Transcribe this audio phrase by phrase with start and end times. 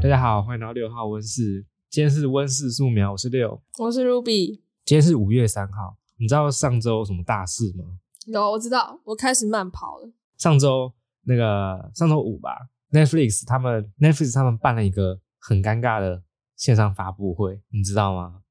[0.00, 1.66] 大家好，欢迎来到六号温室。
[1.90, 4.60] 今天是温室素描，我是六，我是 Ruby。
[4.84, 7.84] 今天是五月三号，你知道上周有什么大事吗？
[8.26, 10.08] 有，我知道，我开始慢跑了。
[10.36, 10.92] 上周
[11.22, 16.22] 那个上周五吧，Netflix 他们 Netflix 他们办了一个很尴尬的
[16.54, 18.42] 线上发布会，你知道吗？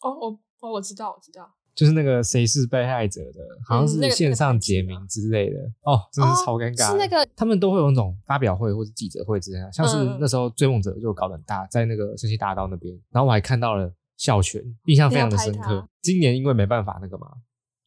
[0.00, 1.54] 哦，我哦，我知道，我知道。
[1.74, 6.92] 就是那个谁是被害者的，好像是线上解谜之类的、哦，真的是超尴尬、哦。
[6.92, 15.88] 是那个他们都会有那种发表会或者记者会之类的，像是那时候追梦者就搞得很大，在那个升瑳大道那边，然后我还看到了孝全，印象非常的深刻。
[16.00, 17.26] 今年因为没办法那个嘛，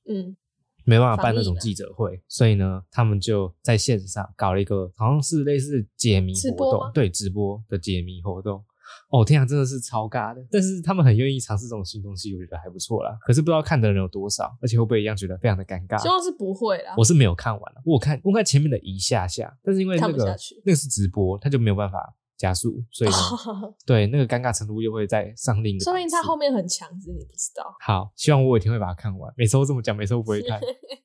[0.09, 0.35] 嗯，
[0.83, 8.61] 没办法办那种记者会，所以呢，他们就在线上搞了一个好像是类似解谜活动，对，直播的解谜活动。
[9.09, 10.45] 哦，天啊，真的是超尬的！
[10.51, 13.17] 但是他们很愿意尝试这种新东西，我觉得还不错啦。
[13.21, 16.01] 可是不知道看的人有多少，而且会不会一样觉得非常的尴尬？
[16.01, 16.93] 希望是不会啦。
[16.97, 23.17] 我是没有看完了，我看我看前面的一下下，但是因为那个那个是直播，他就没有办法加速，所以呢，
[23.85, 25.83] 对那个尴尬程度又会再上另一个。
[25.83, 27.75] 说明他后面很强，只是你不知道。
[27.79, 29.33] 好，希望我有一天会把它看完。
[29.38, 30.59] 每次都这么讲，每次都不会看。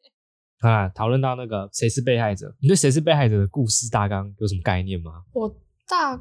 [0.60, 5.24] 啊，讨论到那个谁是被害者，你对谁是被害者的故事大纲有什么概念吗？
[5.32, 5.56] 我
[5.88, 6.20] 大。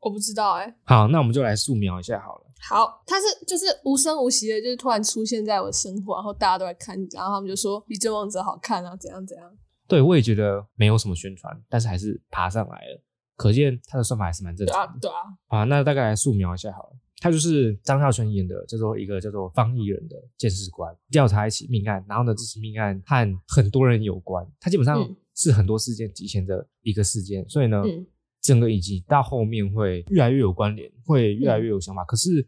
[0.00, 0.74] 我不知道哎、欸。
[0.84, 2.46] 好，那我们就来素描一下好了。
[2.68, 9.50] 好，他是就是无声无息的，就是突然出现在我的生活，然后大家都来看，然后他们就说比追梦者好看啊，怎样怎样。
[9.88, 13.02] 对，我也觉得没有什么宣传，但是还是爬上来了，
[13.36, 14.98] 可见他的算法还是蛮正常的。
[15.00, 15.14] 对啊，
[15.48, 15.60] 对啊。
[15.60, 16.90] 好，那大概来素描一下好了。
[17.22, 27.82] 他就是张孝全演的，叫做一个叫做方艺人的鉴识官，调查一起命案，然后呢，这起命案和很多人有关，他基本上是很多事件集前的一个事件，所以呢。
[27.86, 28.06] 嗯
[28.40, 32.02] 整个以及到后面会越来越有关联，会越来越有想法。
[32.02, 32.46] 嗯、可是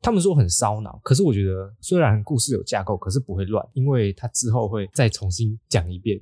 [0.00, 6.20] 他们说很烧脑，可是我觉得虽然故事有架构，可是不会乱，因为他之后会再重新讲一遍，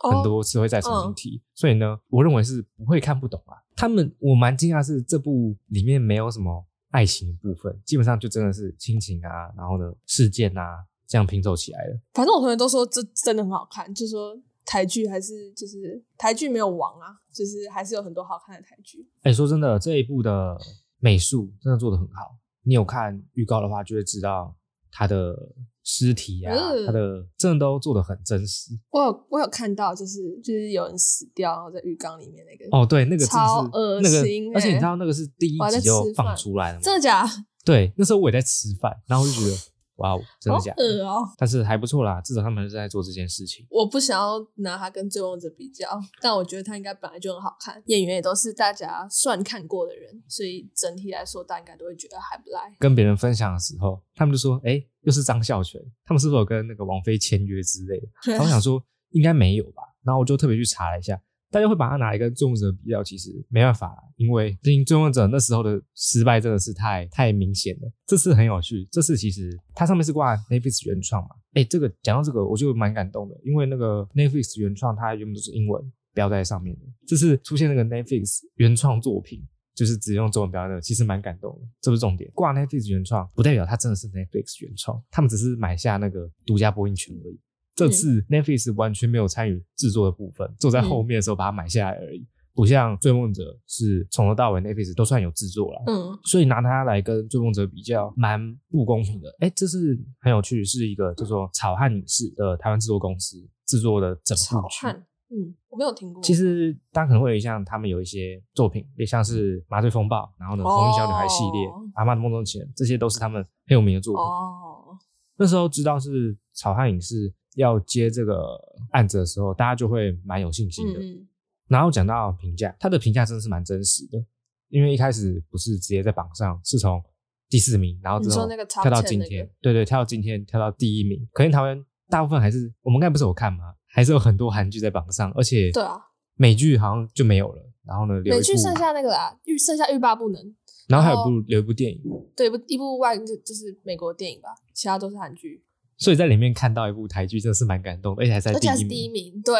[0.00, 1.36] 哦、很多次会再重新提。
[1.36, 3.56] 嗯、所以呢，我认为是不会看不懂啊。
[3.74, 11.98] 他们我蛮惊讶是这部里面没有什么爱情的部分，基本上就真的是亲情啊，然后呢事件啊这样拼凑起来的。
[12.12, 14.40] 反正我同学都说这真的很好看，就说。
[14.64, 19.06] 台剧还是就是台剧没有亡啊，就是还是有很多好看的台剧。
[19.22, 20.56] 哎、欸，说真的，这一部的
[20.98, 22.36] 美术真的做的很好。
[22.64, 24.56] 你有看预告的话，就会知道
[24.90, 25.34] 他的
[25.82, 28.70] 尸体啊，他、嗯、的真的都做的很真实。
[28.90, 32.76] 我有我有看到，就是就是有人死掉，然后在浴缸里面那个。
[32.76, 34.58] 哦，对，那个超恶心、欸那个。
[34.58, 36.80] 而且你知道那个是第一集就放出来了吗？
[36.82, 37.30] 真的假的？
[37.64, 39.56] 对，那时候我也在吃饭，然后我就觉得。
[40.02, 40.82] 哇哦，真的假的？
[40.82, 41.28] 恶哦！
[41.38, 43.64] 但是还不错啦，至少他们是在做这件事情。
[43.70, 45.88] 我不想要拿他跟追梦者比较，
[46.20, 52.74] 但我觉得他应该本来就很好看，演员也都是大家算看过的人，所以整体来说，大家应该都会觉得还不赖。
[52.78, 61.20] 跟别人分享的时候，他们就说：“哎、欸，又是张孝全，他们是不是有跟那个王菲签约之类的？” 然后我想说应该没有吧，然后我就特别去查了一下。
[61.52, 67.92] 大家会把它拿来跟追梦者比较，其实没办法，因为毕竟追梦者那时候的失败真的是太太明显了。
[68.06, 81.68] 这次很有趣，这次其实它上面是挂 Netflix 原创嘛，哎，这个讲到这个我就蛮感动的，因为那个 Netflix 原创它原本都是英文标在上面的，这次出现那个 Netflix 原创作品，就是只用中文标的，其实蛮感动的。
[81.82, 87.38] 这不是重点，挂 Netflix 原创不代表它真的是 Netflix 原创，他们只是买下那个独家播映权而已。
[87.74, 95.82] 这次 Netflix 完全没有参与制作的部分，坐在后面的时候把它买下来而已，嗯、不像追梦者是从头到尾 Netflix 都算有制作了。
[95.86, 99.34] 嗯，所以拿它来跟追梦者比较，蛮不公平的。
[99.40, 104.46] 哎，这是很有趣，是一个叫做草汉影视的台湾制作公司制作的整部剧。
[104.48, 104.94] 草汉，
[105.30, 106.22] 嗯，我没有听过。
[106.22, 114.22] 其实大家可能会像他们有一些作品，也像是《麻醉风暴》，然后呢，《红衣小女孩》系列，哦《阿嬷的梦中情人》，这些都是他们很有名的作品。
[114.22, 114.98] 哦，
[115.38, 117.32] 那时候知道是草汉影视。
[117.54, 118.58] 要接这个
[118.90, 121.00] 案子的时候，大家就会蛮有信心的。
[121.00, 121.26] 嗯、
[121.68, 124.24] 然后讲到评价，他的评价真的是蛮真实的，
[124.68, 127.02] 因为一开始不是直接在榜上，是从
[127.48, 131.28] 第四名，然后之后跳到今天，那个、对对，跳到今天跳到第一名。
[131.32, 133.74] 可能台湾大部分还是我们刚才不是有看吗？
[133.86, 136.00] 还是有很多韩剧在榜上，而且对啊，
[136.36, 137.62] 美剧好像就没有了。
[137.84, 140.54] 然后呢，美剧剩下那个啦，欲剩下欲罢不能。
[140.88, 142.00] 然后还有部有一部电影，
[142.36, 145.62] 对，一部一部外就就是美国电影吧，其他都是韩剧。
[145.98, 148.60] 所以在里面看到一部台剧，真的是蛮感动的，而且还在第一名。
[148.60, 149.54] 而且还是第一名，对。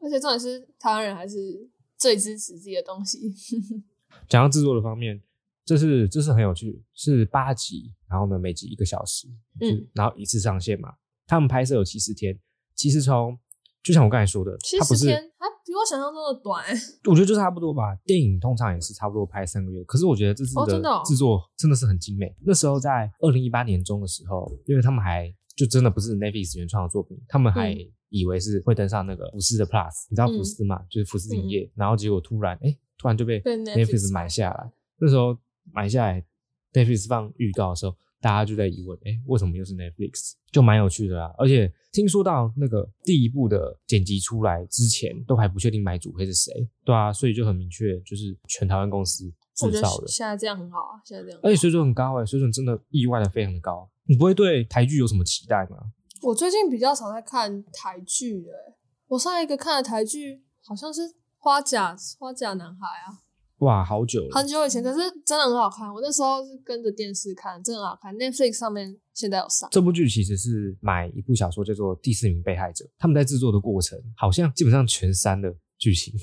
[0.00, 3.34] 而且重点是台湾人还是最支持自己的东西。
[4.28, 5.20] 讲到制作的方面，
[5.64, 9.26] 这是这是很有趣，是八集，然后呢，每集一个小时，
[9.60, 10.94] 嗯，然后一次上线嘛。
[11.26, 12.38] 他们拍摄有七十天，
[12.74, 13.36] 其实从
[13.82, 16.64] 就像我刚才说的，七十天还比我想象中的短。
[17.10, 17.96] 我觉得就是差不多吧。
[18.04, 22.32] 电影通常也是差不多拍三个月，可是我觉得这次的制作真的是很精美。
[22.46, 25.34] 那时候在二零一八年中的时候，因为他们还。
[25.58, 27.76] 就真的不是 Netflix 原创的作品，他们还
[28.10, 30.76] 以为是会登上那个福斯的 Plus，你知道福斯嘛？
[30.76, 34.70] 嗯、就是福斯影业，嗯、然后结果突然，哎、欸，突然就被 Netflix 买下来。
[35.00, 35.36] 那时候
[35.72, 36.24] 买下来
[36.72, 40.34] ，Netflix 放预告的时候，大家就在疑问：哎、欸，为什么又是 Netflix？
[40.52, 41.34] 就蛮有趣的啦。
[41.36, 49.28] 而且听说到那个第一部的剪辑出来之前，都还不确定买主会是谁，对啊，所以就很明确，就是全台湾公司
[49.58, 50.06] 制造的。
[50.06, 53.88] 现在这样很好啊，现在这样，而且水准很高哎、欸，水准真的意外的非常的高。
[54.04, 55.78] 你不会对台剧有什么期待吗？
[56.22, 58.76] 我最近比较少在看台剧了、欸，
[59.08, 61.02] 我上一个看的台剧好像是
[61.36, 63.18] 花甲《花甲男孩》啊。
[63.58, 65.92] 哇，好久了，很久以前，可是真的很好看。
[65.92, 68.14] 我那时候是跟着电视看，真的很好看。
[68.14, 69.68] Netflix 上面现在有上。
[69.72, 76.14] 这部剧其实是买一部小说叫做《第四名被害者》，他们在制作的过程好像基本上全删了剧情。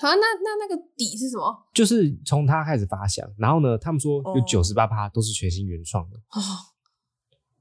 [0.00, 1.66] 好、啊，那那那个底是什么？
[1.74, 6.16] 就是从他开始发想，然后呢，他们说有九十八趴都是全新原创的。
[6.16, 6.40] 哦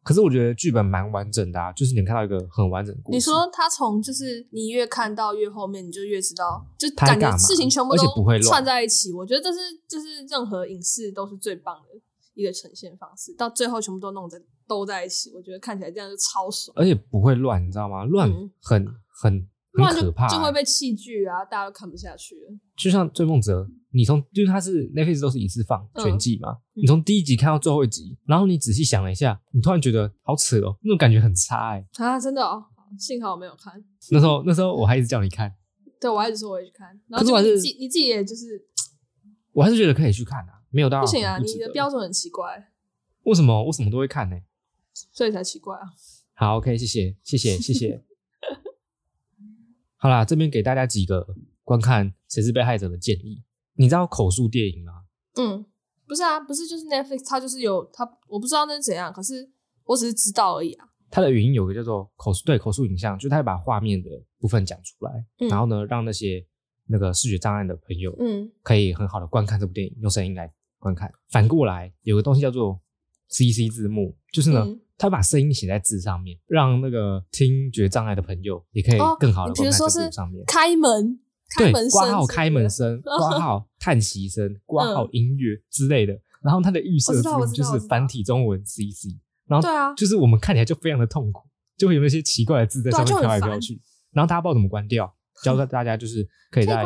[0.03, 3.15] 可是我觉得剧本蛮完整的啊，就是你看到一个很完整的故事。
[3.15, 9.11] 你说他从就是你越看到越后面，你就越知道，就感觉事情全部都串在一起。
[9.11, 9.57] 我觉得这是
[9.88, 11.99] 就是任何影视都是最棒的
[12.35, 18.03] 一个呈现方式，到最后全部都弄在都在一起，我觉得看起来这样就超爽，而且不会乱，你知道吗？
[18.03, 18.29] 乱
[18.61, 19.38] 很很。
[19.38, 19.49] 嗯
[19.83, 21.44] 很可怕、欸，就会被弃剧啊！
[21.45, 22.57] 大家都看不下去了。
[22.77, 32.06] 就像《追梦者》，你从就是它是 Netflix 都是一次放全季嘛，嗯、你从第一集看到最后一集，然后你仔细想了一下，你突然觉得好扯哦，那种感觉很差哎、欸。
[32.06, 32.63] 啊，真的哦，
[33.00, 33.74] 幸好我没有看。
[34.12, 35.54] 那时候那时候我还一直叫你看，
[36.00, 38.66] 对，我还一直说我会去看，然后就你自己你自己也就是，
[39.54, 42.72] 我还是觉得可以去看啊，没有到不行啊，你的标准很奇怪。
[43.24, 44.36] 为什么我什么都会看呢？
[45.12, 45.81] 所以才奇怪啊。
[46.33, 48.04] 好，OK，谢谢，谢谢，谢谢。
[50.05, 51.25] 好啦，这边给大家几个
[51.63, 53.41] 观看《谁是被害者》的建议。
[53.73, 54.91] 你知道口述电影吗？
[55.35, 55.65] 嗯，
[56.07, 59.49] 不是啊，不是，就是 Netflix，它就是有它，我不知道那是怎样，可是
[59.83, 60.85] 我只是知道而已啊。
[61.09, 64.07] 它的语音有个叫做口述，对，口述影像，就是它会把画面的
[64.39, 66.45] 部分讲出来，嗯、然后呢，让那些
[66.85, 71.11] 那个视觉障碍的朋友，嗯，可以很好的观看这部电影，用声音来观看。
[71.31, 72.79] 反过来，有个东西叫做
[73.30, 74.63] CC 字幕，就是呢。
[74.66, 80.42] 嗯他把声音写在字上面，让那个听觉障碍的朋友也可以更好的观看在字上面。
[80.48, 81.19] 开门，
[81.50, 86.18] 开门声，括号开门声，挂号叹息声，挂号音乐之类的。
[86.42, 89.19] 然后它的预设字幕就是繁体中文 CC。
[89.48, 91.42] 然后对啊，就是我们看起来就非常的痛苦，
[91.75, 93.81] 就会有那些奇怪的字在上面飘来飘去。
[94.13, 95.13] 然后大家不知道怎么关掉，
[95.44, 96.86] 教大家就是可以在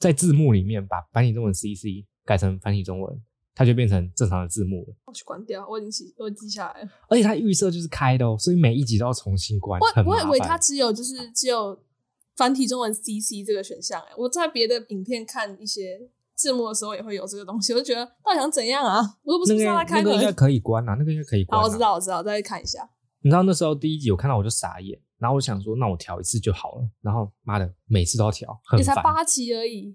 [0.00, 3.22] 在字幕里面把繁体中文 CC 改成繁体中文。
[3.54, 4.94] 它就变成正常的字幕了。
[5.04, 6.88] 我去关掉，我已经记，我记下来了。
[7.08, 9.80] 而且它预设就是开的哦，所以每一集都要重新关。
[9.80, 11.78] 我我以为它只有就是只有
[12.36, 16.00] 繁体中文 CC 这个选项哎，我在别的影片看一些
[16.34, 19.00] 字幕的时候也会有这个东西，我就觉得到底想怎样啊？
[19.22, 20.10] 我又不是让它开的。
[20.10, 21.62] 那个应该可以关啊，那个应该可以关啊。
[21.62, 22.88] 好，我知道，我知道，再去看一下。
[23.20, 29.94] 你知道那时候第一集我看到我就傻眼，然后我想说那我调一次就好了，然后妈的每次都要调，也才八集而已。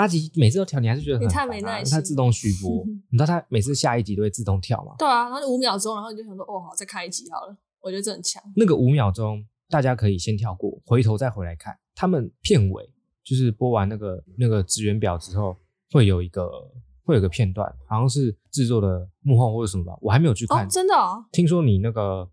[0.00, 1.92] 八集每次都跳，你还是觉得很、啊、你太没耐心。
[1.92, 2.82] 它自动续播，
[3.12, 4.94] 你知道它每次下一集都会自动跳吗？
[4.98, 7.54] 对啊，然后就五秒钟，然后你就想说，哦，好，再开一集好了。
[7.82, 8.42] 我觉得这很强。
[8.56, 11.78] 那个五秒钟，大家可以先跳过，回头再回来看。
[11.94, 12.90] 他们片尾
[13.22, 15.54] 就是播完那个那个职员表之后，
[15.90, 16.48] 会有一个
[17.04, 20.64] 会有一个片段，好像是制作的幕后或者什么吧，我还没有去看。
[20.64, 21.22] 哦、真的、哦？
[21.30, 22.26] 听说你那个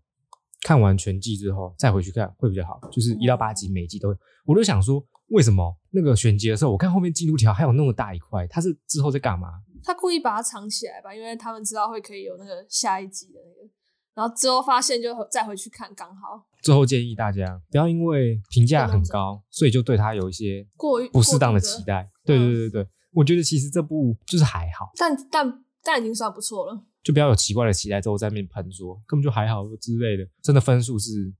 [0.62, 4.16] 看完全季之后再回去看会比较好，就是一到八集每一集都会。
[4.46, 5.04] 我就想说。
[5.28, 8.46] 为什么那个选集的时候，我看后面进度条还有那么大一块？
[8.46, 9.48] 他是之后在干嘛？
[9.84, 13.70] 他故意把它藏起来吧，因为他们知道会可以有那个下一集的那个，
[14.14, 16.46] 然后之后发现就再回去看刚好。
[16.62, 22.10] 最后建议大家不要因为评价很高，所以就对他有一些过于不适当的期待。
[22.24, 26.84] 对对对对，我觉得其实这部就是还好，但但但已经算不错了。
[27.02, 31.32] 就不要有奇怪的期待之后在那边喷说根本就还好之类的，真的分数是。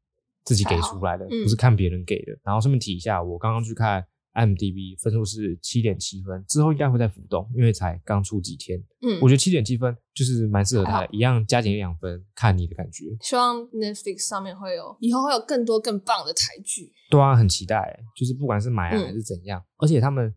[0.49, 2.33] 自己给出来的，嗯、不是看别人给的。
[2.43, 4.03] 然后顺便提一下，我刚刚去看
[4.33, 8.83] IMDB 分数是七点七分，之后应该会再浮动，因为才刚出几天。
[9.03, 13.05] 嗯，我觉得七点七分就是蛮适合他的，一样加减两分，看你的感觉。
[13.21, 16.93] 希望 Netflix 上面会有以后会有更多更棒的台剧。
[17.11, 20.35] 对啊，很期待，就是不管是买啊还是怎样，嗯、而且他们。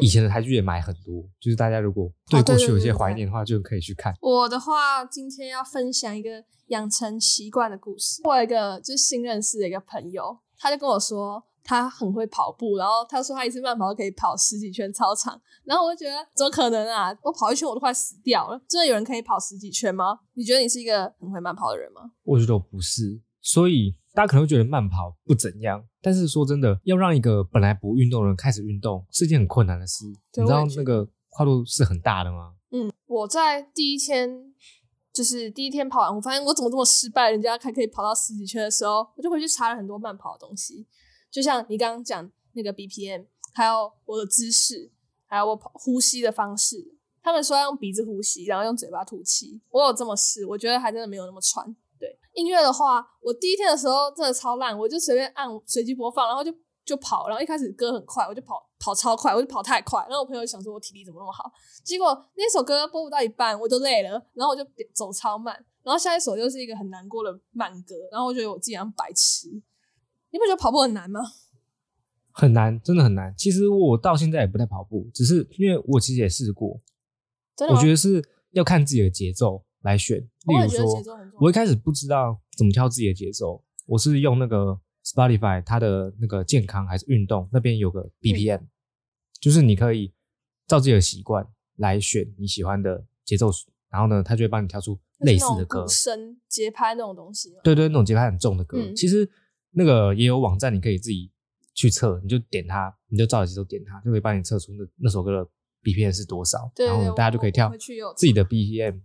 [0.00, 4.14] 以前的台剧也买很多，嗯、就是大家如果对过去有些怀念的话，就可以去看。
[4.20, 8.22] 我的话，今天要分享一个养成习惯的故事。
[8.24, 17.16] 我有一个就是新认识的一个朋友，他就跟我说他很会跑步，然后他说他一次慢跑可以跑十几圈操场，然后我就觉得怎么可能啊？
[17.22, 20.20] 我跑一圈我都快死掉了，真的有人可以跑十几圈吗？
[20.34, 22.02] 你觉得你是一个很会慢跑的人吗？
[22.22, 23.96] 我觉得我不是，所以。
[24.12, 30.06] 大家可能会觉得慢跑不怎样，但是说真的，要让一个本来不运动的人开始运动，是一件很困难的事。
[30.06, 32.54] 你知道那个跨度是很大的吗？
[32.70, 34.54] 嗯，我在第一天，
[35.12, 40.86] 就是第一天跑完，我发现我怎么这么失败，人家还可以跑到十几圈的时候，我就回去查了很多慢跑的东西，
[41.30, 44.90] 就像你刚刚讲那个 BPM，还有我的姿势，
[45.26, 49.60] 还有我跑呼吸的方式，他们说要用鼻子呼吸，然后用嘴巴吐气。
[49.70, 51.76] 我有这么试，我觉得还真的没有那么喘。
[52.34, 56.52] 对，音乐的话，我第一天的时候真的超烂，我就随便按随机播放，然后就
[56.84, 61.50] 就跑，然后一开始歌很快，我就跑跑超快，我就跑太快，然后我朋友想说我体力怎么那么好，
[61.84, 62.06] 结果
[62.36, 69.48] 那首歌播不到一半我就累了，然后我就走超慢，然后下一首又是一个很难过的慢歌，然后我觉得我自己像白痴。
[70.32, 71.20] 你不觉得跑步很难吗？
[72.32, 73.34] 很难，真的很难。
[73.36, 76.80] 其实我到现在也不太跑步，只是因为我其实也试过。
[77.56, 80.18] 真的，我觉得是要看自己的节奏来选。
[80.18, 81.02] 例如说，
[81.40, 84.80] 我一开始不知道怎么挑自己的节奏，我是用那个。
[85.02, 88.68] Spotify 它的那个健康还是运动那边有个 BPM，嗯，
[89.40, 90.12] 就是你可以
[90.66, 91.44] 照自己的习惯
[91.76, 93.50] 来选你喜欢的节奏，
[93.88, 97.50] 然后呢，它就会帮你挑出类似的歌，声节拍那种东西。
[97.64, 99.28] 对对，那种节拍很重的歌，嗯，其实
[99.70, 101.32] 那个也有网站，你可以自己
[101.74, 105.50] 去测，你就点它，你就照着节奏点它，就可以帮你测出那那首歌的
[105.82, 107.72] BPM 是多少，对对对，然后大家就可以跳
[108.14, 109.00] 自己的 BPM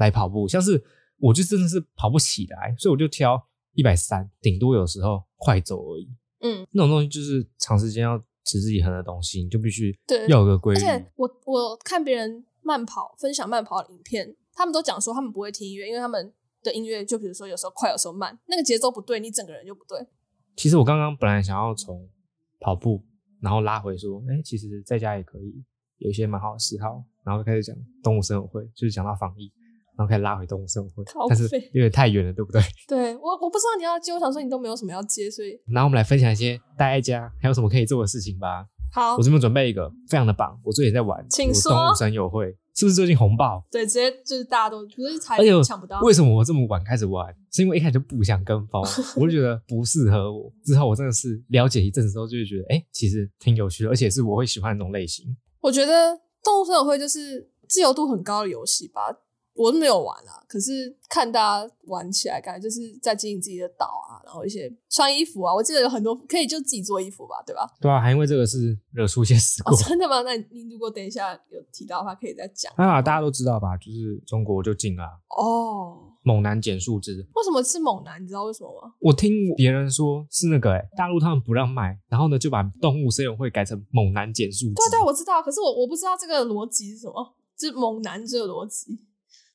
[0.00, 0.48] 来跑步。
[0.48, 0.82] 像是
[1.18, 3.40] 我就真的是跑不起来，所以我就挑。
[3.74, 6.12] 一百三，顶多有时候快走而已。
[6.40, 9.96] 嗯，那种东西就是长时间要持之以恒的东西，你就必须
[10.28, 10.80] 要有个规律。
[10.80, 16.32] 而且我我看别人慢跑分享慢跑的影片，他们都讲说他们不会听音乐，因为他们
[16.64, 20.04] 的音乐就比如说有时候快，有时候慢，那个节奏不对，你整个人就不对。
[20.56, 22.08] 其实我刚刚本来想要从
[22.58, 23.04] 跑步，
[23.40, 25.64] 然后拉回说，哎、欸，其实在家也可以
[25.98, 29.50] 有一些蛮好的嗜好，然后开始讲动物生友会，就是讲到防疫。
[30.00, 32.62] 然后可以拉回动物生友会，但是有点太远了，对不对？
[32.88, 35.60] 对，我我不知道你要接，我想说你都没有什么要接，所以。
[35.66, 38.64] 那我们来分享一些待在家还有什么可以做的事情吧。
[38.90, 41.70] 好，我这边准备一个非常的棒，我最近在玩，请说。
[41.70, 43.62] 动物森友会是不是最近红爆？
[43.70, 46.00] 对，直接就是大家都不是才抢不到。
[46.00, 47.34] 为什么我这么晚开始玩？
[47.52, 48.82] 是因为一开始就不想跟风，
[49.20, 50.50] 我就觉得不适合我。
[50.64, 55.36] 之后我真的是了解一阵子之后，就会觉得哎、欸，其实挺有趣的，而且是我会喜欢的那种类型。
[55.60, 59.02] 我觉得动物森友会就是自由度很高的游戏吧。
[59.60, 67.68] 我都没有玩啊，可是看大家玩起来，感觉就是在经营自己的岛啊，然后一些穿衣服啊，我记得有很多可以就自己做衣服吧，对吧？
[67.78, 69.74] 对啊，还因为这个是惹出一些事故。
[69.74, 70.22] 哦，真的吗？
[70.22, 72.72] 那你如果等一下有提到的话，可以再讲。
[72.76, 73.76] 啊，大家都知道吧？
[73.76, 75.04] 就是中国就禁了
[75.36, 77.12] 哦，猛男减树枝。
[77.34, 78.22] 为什么是猛男？
[78.22, 78.94] 你知道为什么吗？
[79.00, 84.74] 我听别人说是那个、欸，诶大陆他们不让卖，然后呢就把动物森友会改成猛男减树枝。
[84.74, 88.98] 对对，我知道，可是我我不知道这个逻辑是什么，就是猛男这个逻辑。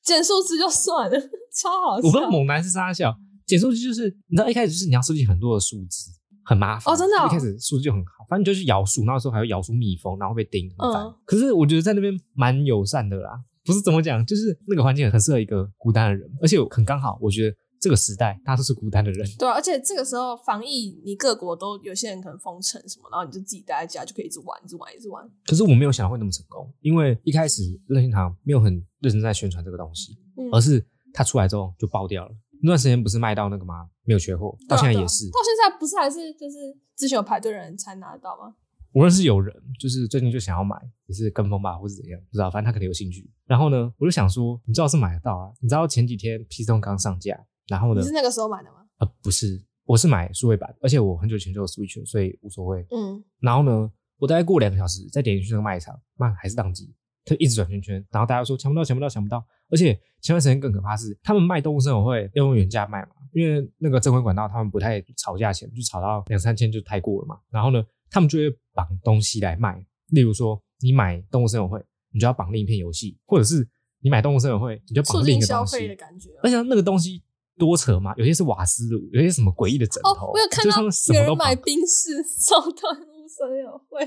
[0.06, 1.18] 剪树枝就算了，
[1.52, 2.06] 超好笑。
[2.06, 6.10] 我不知道猛男是啥笑，剪树枝就是你知道一开始就是你要收集很多的树枝，
[6.44, 6.94] 很麻烦。
[6.94, 7.26] 哦，真的、哦。
[7.26, 11.14] 一开始树枝就很好，反正就是咬树，那时候还会咬出蜜蜂，然后被叮，很烦、嗯。
[11.24, 13.32] 可是我觉得在那边蛮友善的啦，
[13.64, 17.56] 不是怎么讲，就是那个环境很适合一个孤单的人，而且很刚好，我觉得。
[17.86, 19.24] 这个时代，大家都是孤单的人。
[19.38, 25.24] 对啊，而且这个时候防疫，你各国都有些人可能封城什么，然后你就自己待在家，就可以一直玩，一直玩，一直玩。
[25.46, 32.34] 可是我没有想到会那么成功，因为一开始任天堂没有很认真在宣传这个东西，嗯、而是它出来之后就爆掉了。
[32.60, 33.88] 那段时间不是卖到那个吗？
[34.02, 35.30] 没有缺货，到现在也是。
[35.30, 38.56] 到现在不是还是就是之前有排队的人才拿得到吗？
[38.94, 40.74] 无论是有人，就是最近就想要买，
[41.06, 43.30] 也是跟风吧，或是怎样，不知道，反正他可能有兴趣。
[43.44, 45.52] 然后呢，我就想说，你知道是买得到啊？
[45.60, 47.38] 你知道前几天 PC 刚上架。
[47.68, 48.00] 然后呢？
[48.00, 48.86] 你是那个时候买的吗？
[48.98, 52.86] 呃，不是，我是买数位版，而且我很久以前就有 Switch，所以无所谓。
[52.90, 53.22] 嗯。
[53.40, 56.94] 然后呢，我大概过两个小时再点进去那个卖场，妈还是当机，
[57.24, 57.94] 它一直转圈圈。
[58.10, 59.44] 然后大家说抢不到，抢不到，抢不到。
[59.68, 67.38] 而且前段时间更可怕是，他们卖动物森友会要用原价卖嘛，因为那个正规管道他们不太炒价钱，就炒到两三千就太过了嘛。
[67.50, 73.68] 然后呢，他们就会绑东西来卖，例如说你买动物森友会，你就要绑另一片游戏，或者是
[74.00, 75.72] 你买动物森友会，你就绑另一个东西。
[75.72, 76.30] 消费的感觉。
[76.42, 77.22] 而且那个东西。
[77.58, 80.26] 多扯嘛，有些是瓦斯炉，有些什么诡异的枕头。
[80.26, 84.00] 哦，我有看到有人买冰室送动物森友会，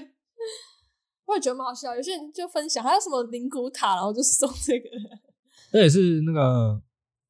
[1.25, 1.95] 我也觉得蛮好笑。
[1.95, 4.87] 有些人就分享还有什么灵骨塔，然后就送这个。
[5.73, 6.81] 那也是那个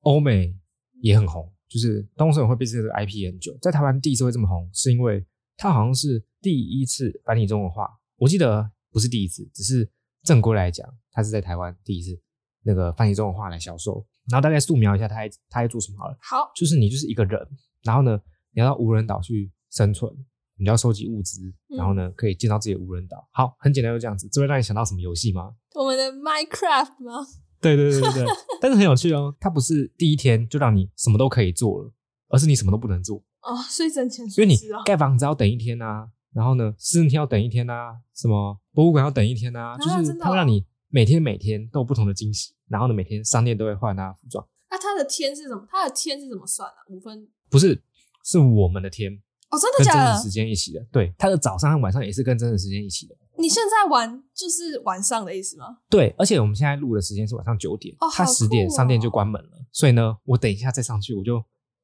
[0.02, 0.56] 欧美
[1.02, 5.26] 也很红，就是动物森友会被这个 IP 很久，在台湾第一次会这么红，是因为
[5.58, 7.90] 它好像是第一次繁体中文化。
[8.18, 9.90] 我记得不是第一次，只是
[10.24, 12.20] 正规来讲，它是在台湾第一次
[12.64, 14.06] 那个繁体中文化来销售。
[14.30, 16.18] 然后大概素描一下，他还他还做什么好了？
[16.22, 17.40] 好，就是你就是一个人，
[17.84, 18.20] 然后呢，
[18.54, 20.12] 你要到无人岛去生存，
[20.58, 21.42] 你要收集物资，
[21.78, 23.28] 然后呢，嗯、可以建造自己的无人岛。
[23.32, 24.28] 好，很简单，就这样子。
[24.32, 25.54] 这会让你想到什么游戏吗？
[25.76, 27.26] 我们的 Minecraft 吗？
[27.62, 28.26] 对对对对对，
[28.62, 29.36] 但是很有趣哦。
[29.40, 31.92] 它不是第一天就让你什么都可以做了，
[32.30, 33.58] 而是你什么都不能做哦。
[33.68, 34.56] 所以挣钱，因为你
[34.86, 42.54] 盖房子要等一天啊，然后呢，私人厅要等一天啊，什么博物馆要等一天啊，啊就是它会让你每天每天都有不同的惊喜。
[42.68, 44.46] 然后呢，每天商店都会换啊服装。
[44.70, 45.66] 那、啊、它的天是什么？
[45.70, 46.94] 它的天是怎么算的？
[46.94, 47.28] 五分？
[47.50, 47.82] 不是，
[48.24, 49.12] 是我们的天
[49.50, 50.00] 哦，真的假的？
[50.00, 50.86] 跟真实时间一起的。
[50.92, 53.16] 对，它的早上和晚上也是跟真实时间一起的。
[53.38, 55.80] 你现在玩就是晚上的意思吗？
[55.90, 61.44] 对，而且我们现在录的时间是晚上九点，哦，它十点商店就关门了，哦，所以呢，我等一下再上去，我就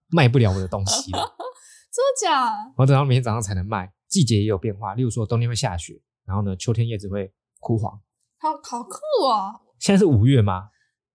[0.09, 1.19] 卖不了我的东西了。
[1.91, 2.51] 真的假？
[2.77, 3.91] 我等到明天早上才能卖。
[4.07, 8.00] 季节也有变化，例如说冬天会下雪，然后呢，秋天叶子会枯黄。
[8.45, 9.59] 好好酷啊！
[9.79, 10.69] 现在是五月吗？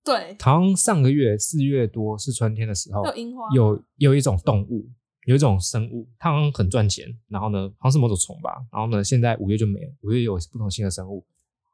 [0.05, 4.89] 对，好像上个月四月多是春天的时候，有樱花，有有一种动物。
[5.27, 11.25] 有一种生物，它好像很赚钱，然后呢，好像是某种虫吧，然后呢，现在五月就没了，五月有不同新的生物，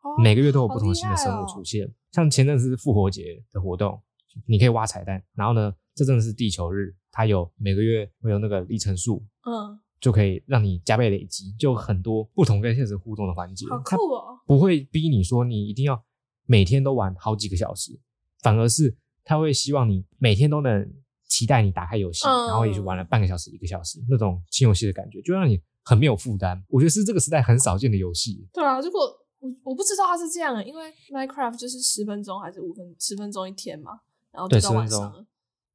[0.03, 1.87] 哦，每个月都有不同新的生物出现。
[1.87, 4.03] 哦，像前阵子是复活节的活动，
[4.47, 14.36] 你可以挖彩蛋，然后呢，这阵子是地球日，它有每个月会有那个里程数，嗯，就可以让你加倍累积，就很多不同跟现实互动的环节，好酷哦！
[14.47, 16.03] 不会逼你说你一定要
[16.47, 18.01] 每天都玩好几个小时，
[18.41, 20.91] 反而是他会希望你每天都能。
[21.29, 26.65] 期待你打开游戏，嗯，然后也就玩了半个小时、一个小时那种新游戏的感觉，就让你很没有负担。
[26.69, 28.47] 我觉得是这个时代很少见的游戏。
[28.53, 29.01] 对啊，如果
[29.41, 33.91] 我我不知道它是这样，因为 Minecraft 就是十分钟还是五分十分钟一天嘛，
[34.31, 35.27] 然后就到晚上。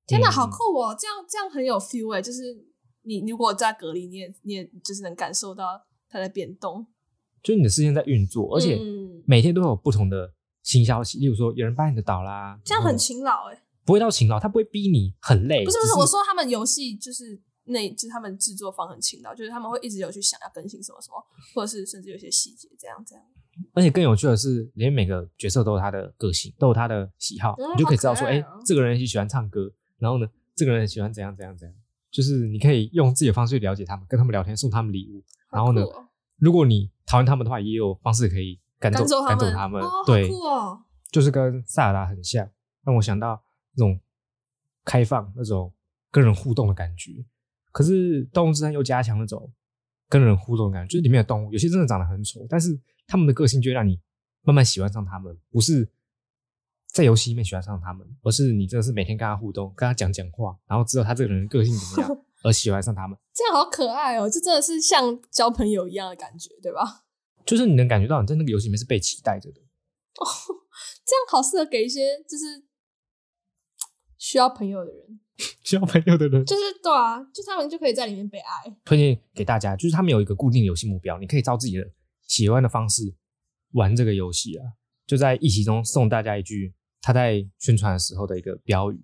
[0.08, 0.96] 天哪，好酷哦！
[0.98, 2.42] 这样这样很有 feel 诶，就是
[3.02, 6.88] 你如果在隔离，你也你也就是能感受到它在变动，
[7.44, 8.80] 就是你的时间在运作，而且
[9.26, 10.32] 每天都有不同的
[10.64, 13.58] 新消息，例如说有人搬你的岛啦，这样很勤劳诶。
[13.84, 15.66] 不会到勤劳，他不会逼你很累。
[15.66, 21.16] 不是不是，是我说他们游戏就是那，就是他们制作方很勤劳，就是他们会一直有去想要更新什么什么，
[21.56, 23.24] 或者是甚至有些细节这样这样。
[23.74, 31.76] 而且更有趣的是，连每个角色都有他的个性，都有他的喜好，嗯、你就可以知道说，哎、这个人喜欢唱歌，然后呢，这个人喜欢怎样怎样怎样，
[32.12, 35.24] 就是你可以用自己的方式去了解他们，跟他们聊天，送他们礼物。
[35.52, 36.08] 然后呢，哦、
[36.42, 39.82] 如果你讨厌他们的话，也有方式可以赶走赶走他们。
[39.82, 42.50] 哦、对、哦，就是跟萨尔达很像，
[42.84, 43.42] 让我想到。
[43.74, 43.98] 那种
[44.84, 45.74] 开放、那种
[46.12, 47.24] 跟人互动的感觉，
[47.72, 49.50] 可是《动物之森》又加强那种
[50.10, 53.98] 跟人互动的感觉，就是里面的动物有些真的长得很丑，但是他们的个性就会让你
[54.42, 55.90] 慢慢喜欢上他们，不是
[56.88, 63.18] 在游戏里面喜欢上他们，而是你真的是每天跟他互动，跟他讲讲话，然后知道他这个人的个性怎么样， 而喜欢上他们。
[63.34, 67.04] 这样好可爱哦，就真的是像交朋友一样的感觉，对吧？
[67.46, 69.60] 就是你能感觉到你在那个游戏里面是被期待着的。
[69.62, 70.26] 哦，
[71.06, 72.66] 这样好适合给一些就是。
[74.24, 75.20] 需要朋友的人，
[75.66, 78.72] 需要朋友的人，就是对啊，就他们就可以在里面被爱。
[78.86, 81.84] 推荐给大家，就是他们有一个固定的游戏目标，你可以照自己的
[82.28, 83.16] 喜欢的方式
[83.72, 84.64] 玩这个游戏啊。
[85.08, 89.04] 就在一期中送大家一句他在宣传的时候的一个标语：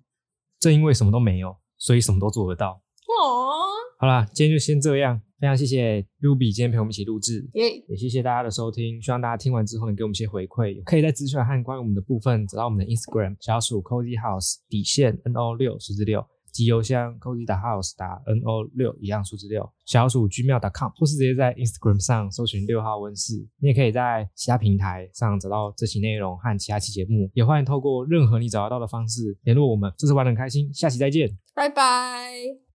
[0.60, 2.80] 正因为什么都没有，所以什么都做得到。
[3.20, 5.20] 哦，好啦，今天就先这样。
[5.40, 9.00] 非常谢谢 Ruby 今天陪我们一起录制.也谢谢大家的收听。
[9.00, 20.28] 希望大家听完之后能给我们一些回馈，可以在资讯和关于我们的部分找到我们的 Instagram 小鼠 Cozy House 底线 N O 六数字六及邮箱 Cozy 打 House 打 N O 六一样数字六小鼠
[20.28, 23.34] Gmail.com 或是直接在 Instagram 上搜寻六号温室。
[23.60, 29.92] 你也可以在其他平台上找到这期内容和其他期节目，也欢迎透过任何你找得到的方式联络我们。
[29.96, 32.67] 这次玩的很开心，下期再见，拜拜。